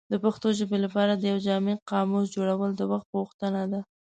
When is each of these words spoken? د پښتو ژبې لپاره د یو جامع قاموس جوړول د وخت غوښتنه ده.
د 0.11 0.13
پښتو 0.23 0.47
ژبې 0.59 0.77
لپاره 0.85 1.13
د 1.15 1.23
یو 1.31 1.39
جامع 1.47 1.75
قاموس 1.89 2.25
جوړول 2.35 2.71
د 2.75 2.81
وخت 2.91 3.07
غوښتنه 3.17 3.61
ده. 3.71 3.79